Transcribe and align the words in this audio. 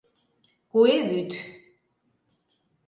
КУЭ 0.71 0.95
ВӰД 1.09 1.31